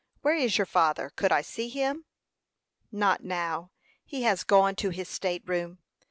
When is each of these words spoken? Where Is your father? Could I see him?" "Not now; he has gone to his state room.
Where 0.23 0.33
Is 0.33 0.57
your 0.57 0.65
father? 0.65 1.11
Could 1.15 1.31
I 1.31 1.43
see 1.43 1.69
him?" 1.69 2.05
"Not 2.91 3.23
now; 3.23 3.69
he 4.03 4.23
has 4.23 4.43
gone 4.43 4.73
to 4.77 4.89
his 4.89 5.07
state 5.07 5.43
room. 5.47 5.77